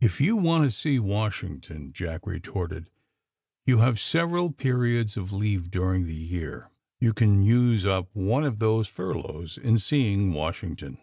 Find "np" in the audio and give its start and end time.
7.82-8.06